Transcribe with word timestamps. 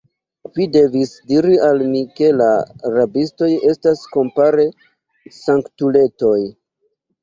Vi 0.53 0.65
devis 0.77 1.11
diri 1.31 1.59
al 1.67 1.83
mi, 1.91 2.01
ke 2.21 2.31
la 2.41 2.49
rabistoj 2.97 3.53
estas, 3.77 4.05
kompare, 4.19 4.69
sanktuletoj! 5.41 6.39